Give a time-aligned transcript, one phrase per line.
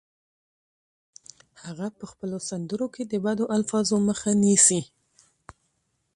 [1.63, 4.81] هغه په خپلو سندرو کې د بدو الفاظو مخه نیسي